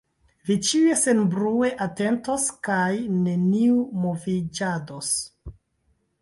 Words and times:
Vi 0.49 0.53
ĉiuj 0.67 0.93
senbrue 1.01 1.69
atentos 1.85 2.47
kaj 2.69 2.89
neniu 3.27 3.77
moviĝados. 4.07 5.13